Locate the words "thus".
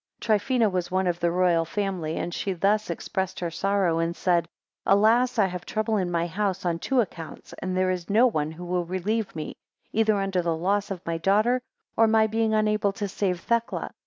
2.53-2.89